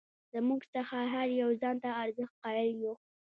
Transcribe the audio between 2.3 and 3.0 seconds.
قایل یو.